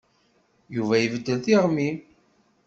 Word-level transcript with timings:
Yuba 0.75 0.95
ibeddel 1.05 1.39
tiɣmi. 1.45 1.89